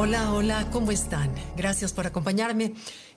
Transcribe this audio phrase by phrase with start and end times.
[0.00, 1.34] Hola, hola, ¿cómo están?
[1.56, 2.72] Gracias por acompañarme.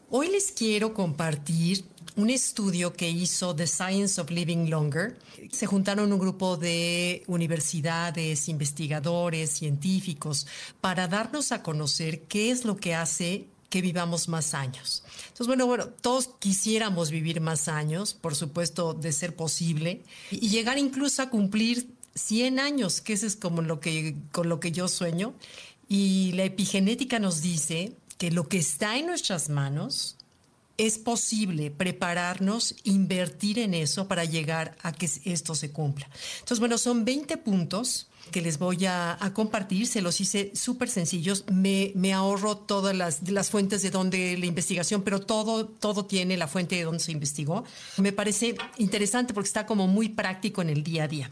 [0.09, 1.85] Hoy les quiero compartir
[2.15, 5.19] un estudio que hizo The Science of Living Longer.
[5.51, 10.47] Se juntaron un grupo de universidades, investigadores, científicos,
[10.81, 15.03] para darnos a conocer qué es lo que hace que vivamos más años.
[15.27, 20.01] Entonces, bueno, bueno, todos quisiéramos vivir más años, por supuesto, de ser posible,
[20.31, 24.59] y llegar incluso a cumplir 100 años, que eso es como lo que, con lo
[24.59, 25.33] que yo sueño.
[25.93, 30.15] Y la epigenética nos dice que lo que está en nuestras manos
[30.77, 36.09] es posible prepararnos, invertir en eso para llegar a que esto se cumpla.
[36.35, 41.43] Entonces, bueno, son 20 puntos que les voy a, compartir, se los hice súper sencillos,
[41.51, 46.37] me, me, ahorro todas las, las fuentes de donde la investigación, pero todo, todo tiene
[46.37, 47.65] la fuente de donde se investigó.
[47.97, 51.31] Me parece interesante porque está como muy práctico en el día a día.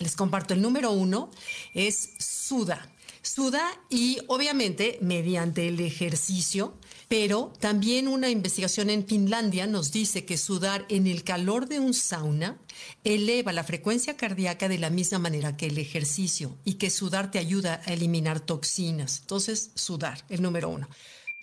[0.00, 1.30] Les comparto, el número uno
[1.74, 2.90] es suda.
[3.22, 6.74] Suda y obviamente mediante el ejercicio,
[7.08, 11.92] pero también una investigación en Finlandia nos dice que sudar en el calor de un
[11.92, 12.58] sauna
[13.04, 17.38] eleva la frecuencia cardíaca de la misma manera que el ejercicio y que sudar te
[17.38, 19.18] ayuda a eliminar toxinas.
[19.20, 20.88] Entonces, sudar, el número uno.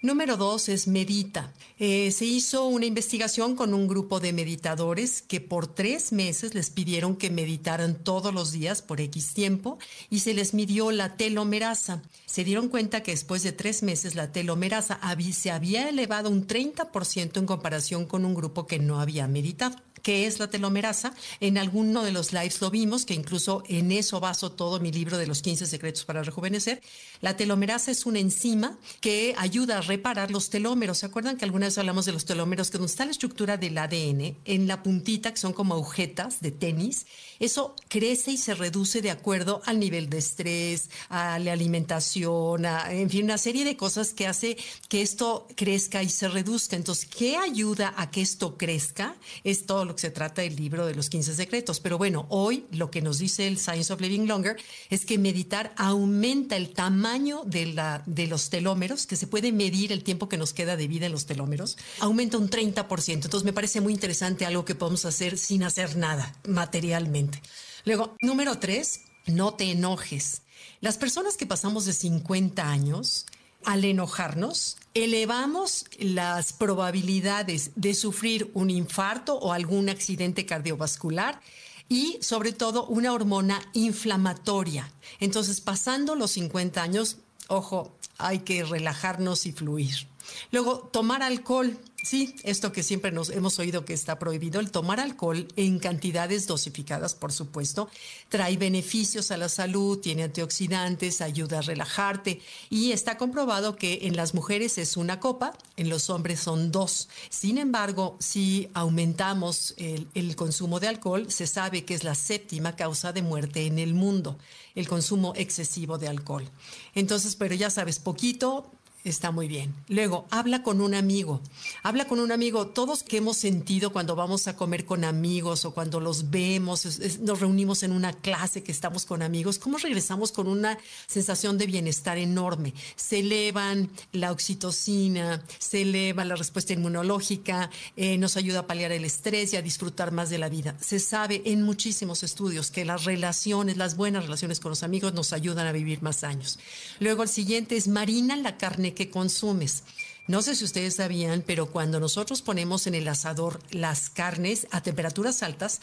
[0.03, 1.52] Número dos es medita.
[1.80, 6.70] Eh, se hizo una investigación con un grupo de meditadores que por tres meses les
[6.70, 9.80] pidieron que meditaran todos los días por X tiempo
[10.12, 12.04] y se les midió la telomerasa.
[12.28, 15.00] Se dieron cuenta que después de tres meses la telomerasa
[15.34, 20.26] se había elevado un 30% en comparación con un grupo que no había meditado qué
[20.26, 21.14] es la telomerasa.
[21.42, 25.17] En alguno de los lives lo vimos, que incluso en eso baso todo mi libro
[25.17, 26.82] de los 15 secretos para rejuvenecer.
[27.20, 31.00] La telomerasa es una enzima que ayuda a reparar los telómeros.
[31.00, 32.70] ¿Se acuerdan que alguna vez hablamos de los telómeros?
[32.72, 36.52] Que donde está la estructura del ADN, en la puntita, que son como agujetas de
[36.52, 37.06] tenis,
[37.40, 43.10] eso crece y se reduce de acuerdo al nivel de estrés, a la alimentación, en
[43.10, 44.58] fin, una serie de cosas que hace
[44.88, 46.76] que esto crezca y se reduzca.
[46.76, 49.16] Entonces, ¿qué ayuda a que esto crezca?
[49.44, 51.80] Es todo lo se trata el libro de los 15 secretos.
[51.80, 54.58] Pero bueno, hoy lo que nos dice el Science of Living Longer
[54.90, 59.77] es que meditar aumenta el tamaño de, la, de los telómeros, que se puede medir
[59.86, 63.14] el tiempo que nos queda de vida en los telómeros, aumenta un 30%.
[63.14, 67.42] Entonces me parece muy interesante algo que podemos hacer sin hacer nada materialmente.
[67.86, 70.42] Luego, número tres, no te enojes.
[70.82, 73.26] Las personas que pasamos de 50 años,
[73.66, 81.42] al enojarnos, elevamos las probabilidades de sufrir un infarto o algún accidente cardiovascular
[81.89, 84.92] y sobre todo una hormona inflamatoria.
[85.20, 87.17] Entonces, pasando los 50 años,
[87.48, 90.08] ojo, hay que relajarnos y fluir.
[90.52, 91.78] Luego, tomar alcohol.
[92.08, 96.48] Sí, esto que siempre nos hemos oído que está prohibido, el tomar alcohol en cantidades
[96.48, 97.90] dosificadas, por supuesto,
[98.30, 104.16] trae beneficios a la salud, tiene antioxidantes, ayuda a relajarte y está comprobado que en
[104.16, 107.10] las mujeres es una copa, en los hombres son dos.
[107.30, 112.78] Sin embargo, si aumentamos el, el consumo de alcohol, se sabe que es la séptima
[112.78, 114.38] causa de muerte en el mundo,
[114.76, 116.50] el consumo excesivo de alcohol.
[116.96, 118.72] Entonces, pero ya sabes, poquito,
[119.08, 119.73] Está muy bien.
[119.88, 121.40] Luego, habla con un amigo.
[121.82, 122.68] Habla con un amigo.
[122.68, 127.40] Todos que hemos sentido cuando vamos a comer con amigos o cuando los vemos, nos
[127.40, 132.18] reunimos en una clase que estamos con amigos, ¿cómo regresamos con una sensación de bienestar
[132.18, 132.74] enorme?
[132.98, 139.06] Se elevan la oxitocina, se eleva la respuesta inmunológica, eh, nos ayuda a paliar el
[139.06, 140.75] estrés y a disfrutar más de la vida.
[140.81, 145.31] Se sabe en muchísimos estudios que las relaciones, las buenas relaciones con los amigos nos
[145.31, 146.60] ayudan a vivir más años.
[147.00, 149.84] Luego, el siguiente es marina la carne que consumes.
[150.28, 154.81] No sé si ustedes sabían, pero cuando nosotros ponemos en el asador las carnes a
[154.81, 155.80] temperaturas altas,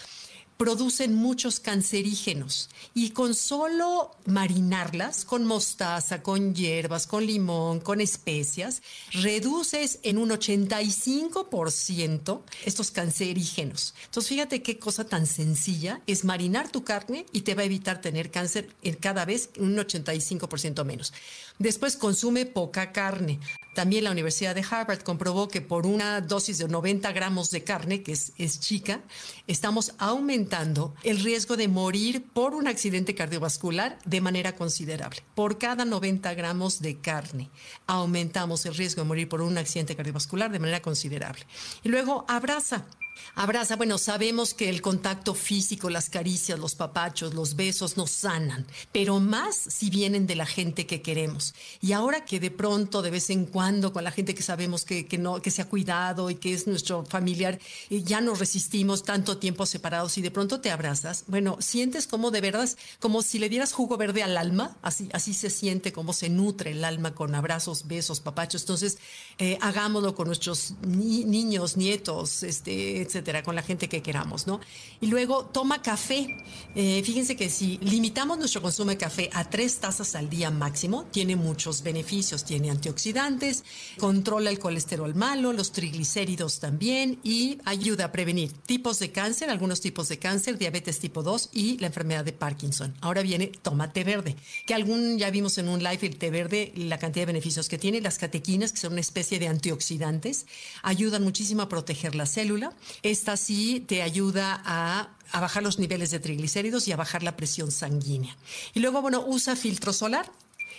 [0.57, 8.83] producen muchos cancerígenos y con solo marinarlas con mostaza, con hierbas, con limón, con especias,
[9.13, 13.95] reduces en un 85% estos cancerígenos.
[14.05, 18.01] Entonces fíjate qué cosa tan sencilla es marinar tu carne y te va a evitar
[18.01, 21.13] tener cáncer en cada vez un 85% menos.
[21.59, 23.41] Después consume poca carne.
[23.75, 28.03] También la Universidad de Harvard comprobó que por una dosis de 90 gramos de carne,
[28.03, 29.01] que es, chica,
[29.47, 35.23] estamos aumentando el riesgo de morir por un accidente cardiovascular de manera considerable.
[35.35, 37.51] Por cada 90 gramos de carne
[37.87, 41.45] aumentamos el riesgo de morir por un accidente cardiovascular de manera considerable.
[41.83, 42.87] Y luego abraza
[43.35, 48.67] Abraza, bueno, sabemos que el contacto físico, las caricias, los papachos, los besos nos sanan,
[48.93, 51.55] pero más si vienen de la gente que queremos.
[51.81, 55.07] Y ahora que de pronto, de vez en cuando, con la gente que sabemos que,
[55.19, 57.59] no, que se ha cuidado y que es nuestro familiar,
[57.91, 62.41] ya nos resistimos tanto tiempo separados y de pronto te abrazas, bueno, sientes como de
[62.41, 62.69] verdad,
[63.01, 66.73] como si le dieras jugo verde al alma, así, así se siente, como se nutre
[66.73, 68.63] el alma con abrazos, besos, papachos.
[68.63, 68.99] Entonces,
[69.39, 74.61] eh, hagámoslo con nuestros niños, nietos, este, etc con la gente que queramos, ¿no?
[75.01, 76.27] Y luego toma café.
[76.75, 81.05] Eh, fíjense que si limitamos nuestro consumo de café a tres tazas al día máximo,
[81.11, 82.45] tiene muchos beneficios.
[82.45, 83.65] Tiene antioxidantes,
[83.99, 89.81] controla el colesterol malo, los triglicéridos también y ayuda a prevenir tipos de cáncer, algunos
[89.81, 92.95] tipos de cáncer, diabetes tipo 2 y la enfermedad de Parkinson.
[93.01, 94.37] Ahora viene toma té verde,
[94.67, 97.79] que algún ya vimos en un live el té verde, la cantidad de beneficios que
[97.79, 100.47] tiene, las catequinas, que son una especie de antioxidantes,
[100.83, 102.73] ayudan muchísimo a proteger la célula.
[103.03, 107.71] Esta sí te ayuda a, bajar los niveles de triglicéridos y a bajar la presión
[107.71, 108.37] sanguínea.
[108.73, 110.31] Y luego, bueno, usa filtro solar.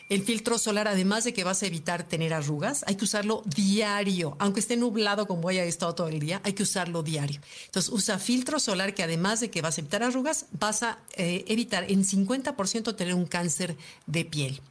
[0.07, 4.35] El filtro solar, además de que vas a evitar tener arrugas, hay que usarlo diario.
[4.37, 7.41] Aunque esté nublado como haya estado todo el día, hay que usarlo diario.
[7.65, 11.43] Entonces, usa filtro solar que además de que vas a evitar arrugas, vas a eh,
[11.47, 14.61] evitar en 50% tener un cáncer de piel.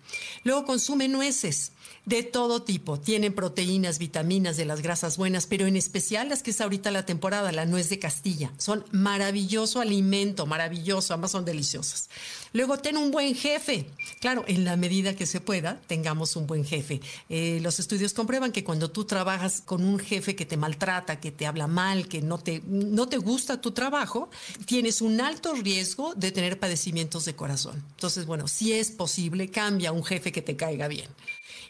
[0.44, 1.72] Luego consume nueces
[2.06, 2.98] de todo tipo.
[3.00, 7.06] Tienen proteínas, vitaminas de las grasas buenas, pero en especial las que es ahorita la
[7.06, 8.52] temporada, la nuez de Castilla.
[8.58, 12.10] Son maravilloso alimento, maravilloso, ambas son deliciosas.
[12.52, 13.86] Luego, ten un buen jefe.
[14.20, 17.00] Claro, en la medida que se pueda, tengamos un buen jefe.
[17.28, 21.32] Eh, los estudios comprueban que cuando tú trabajas con un jefe que te maltrata, que
[21.32, 24.30] te habla mal, que no te, no te gusta tu trabajo,
[24.66, 27.82] tienes un alto riesgo de tener padecimientos de corazón.
[27.90, 31.08] Entonces, bueno, si es posible, cambia un jefe que te caiga bien.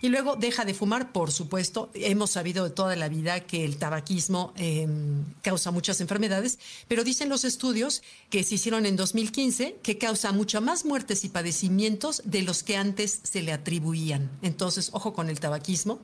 [0.01, 1.91] Y luego deja de fumar, por supuesto.
[1.95, 6.59] Hemos sabido de toda la vida que el tabaquismo em, causa muchas enfermedades,
[6.89, 11.29] pero dicen los estudios que se hicieron en 2015 que causa mucho más muertes y
[11.29, 14.31] padecimientos de los que antes se le atribuían.
[14.43, 16.01] Entonces, ojo con el tabaquismo.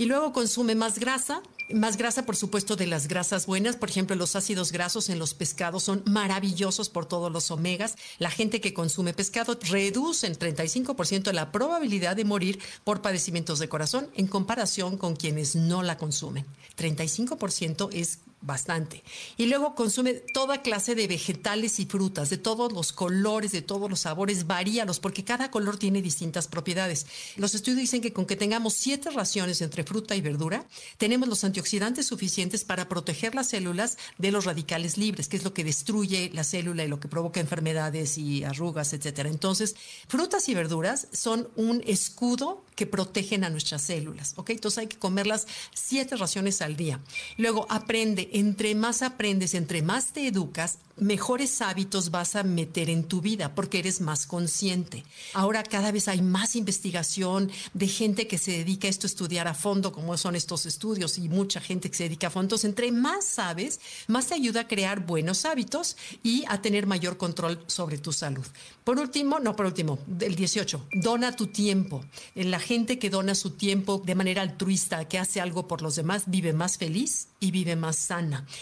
[0.00, 3.74] Y luego consume más grasa, más grasa, por supuesto, de las grasas buenas.
[3.74, 7.96] Por ejemplo, los ácidos grasos en los pescados son maravillosos por todos los omegas.
[8.20, 13.68] La gente que consume pescado reduce en 35% la probabilidad de morir por padecimientos de
[13.68, 16.46] corazón en comparación con quienes no la consumen.
[16.76, 19.02] 35% es bastante.
[19.36, 23.90] Y luego consume toda clase de vegetales y frutas, de todos los colores, de todos
[23.90, 27.06] los sabores, varíalos, porque cada color tiene distintas propiedades.
[27.36, 30.64] Los estudios dicen que con que tengamos siete raciones entre fruta y verdura,
[30.98, 35.54] tenemos los antioxidantes suficientes para proteger las células de los radicales libres, que es lo
[35.54, 39.28] que destruye la célula y lo que provoca enfermedades y arrugas, etcétera.
[39.28, 39.74] Entonces,
[40.06, 44.50] frutas y verduras son un escudo que protegen a nuestras células, ¿ok?
[44.50, 47.00] Entonces hay que comerlas siete raciones al día.
[47.36, 53.04] Luego aprende, entre más aprendes, entre más te educas, mejores hábitos vas a meter en
[53.04, 55.04] tu vida porque eres más consciente.
[55.32, 59.54] Ahora cada vez hay más investigación de gente que se dedica a esto, estudiar a
[59.54, 62.46] fondo, como son estos estudios, y mucha gente que se dedica a fondo.
[62.46, 67.16] Entonces, entre más sabes, más te ayuda a crear buenos hábitos y a tener mayor
[67.16, 68.46] control sobre tu salud.
[68.84, 72.04] Por último, no por último, el 18, dona tu tiempo.
[72.34, 76.24] La gente que dona su tiempo de manera altruista, que hace algo por los demás,
[76.26, 78.10] vive más feliz y vive más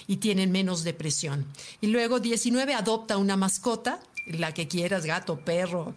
[0.06, 1.46] y tiene menos depresión.
[1.80, 5.94] Y luego 19, adopta una mascota, la que quieras, gato, perro,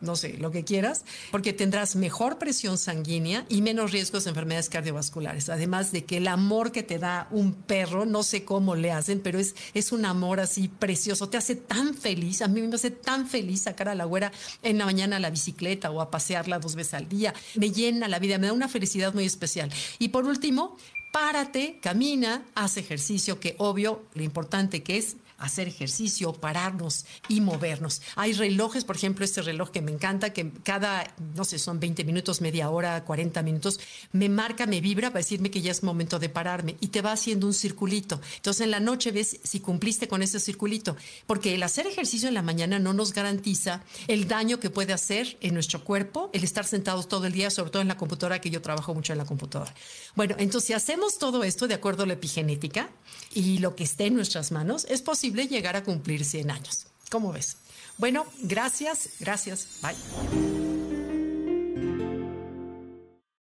[0.00, 4.68] no sé, lo que quieras, porque tendrás mejor presión sanguínea y menos riesgos de enfermedades
[4.68, 5.48] cardiovasculares.
[5.48, 9.20] Además de que el amor que te da un perro, no sé cómo le hacen,
[9.20, 12.90] pero es, es un amor así precioso, te hace tan feliz, a mí me hace
[12.90, 14.32] tan feliz sacar a la güera
[14.62, 18.08] en la mañana a la bicicleta o a pasearla dos veces al día, me llena
[18.08, 19.70] la vida, me da una felicidad muy especial.
[19.98, 20.76] Y por último,
[21.10, 28.02] párate, camina, haz ejercicio, que obvio, lo importante que es hacer ejercicio, pararnos y movernos.
[28.16, 32.04] Hay relojes, por ejemplo, este reloj que me encanta, que cada, no sé, son 20
[32.04, 33.80] minutos, media hora, 40 minutos,
[34.12, 37.12] me marca, me vibra para decirme que ya es momento de pararme y te va
[37.12, 38.20] haciendo un circulito.
[38.36, 42.34] Entonces en la noche ves si cumpliste con ese circulito, porque el hacer ejercicio en
[42.34, 46.64] la mañana no nos garantiza el daño que puede hacer en nuestro cuerpo el estar
[46.64, 49.24] sentados todo el día, sobre todo en la computadora, que yo trabajo mucho en la
[49.24, 49.74] computadora.
[50.14, 52.90] Bueno, entonces si hacemos todo esto de acuerdo a la epigenética
[53.32, 55.02] y lo que esté en nuestras manos, es
[55.48, 56.86] llegar a cumplir 100 años.
[57.10, 57.56] ¿Cómo ves?
[57.98, 59.66] Bueno, gracias, gracias.
[59.82, 60.79] Bye.